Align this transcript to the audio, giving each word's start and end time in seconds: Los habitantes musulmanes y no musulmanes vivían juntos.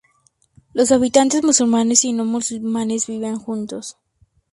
Los 0.73 0.91
habitantes 0.91 1.43
musulmanes 1.43 2.03
y 2.05 2.11
no 2.11 2.25
musulmanes 2.25 3.05
vivían 3.05 3.37
juntos. 3.37 3.97